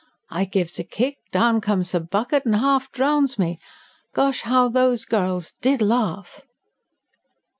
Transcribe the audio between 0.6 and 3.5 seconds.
a kick, down comes the bucket and half drowns